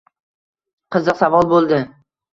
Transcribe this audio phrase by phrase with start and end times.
[0.95, 1.83] Qiziq savol boʻldi.